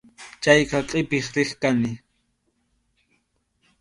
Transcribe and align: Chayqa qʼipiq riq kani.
Chayqa 0.43 0.79
qʼipiq 0.89 1.25
riq 1.35 1.51
kani. 1.61 1.91